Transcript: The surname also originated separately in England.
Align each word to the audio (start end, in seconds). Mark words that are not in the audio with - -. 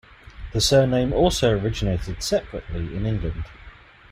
The 0.53 0.61
surname 0.61 1.13
also 1.13 1.51
originated 1.55 2.23
separately 2.23 2.95
in 2.97 3.05
England. 3.05 3.43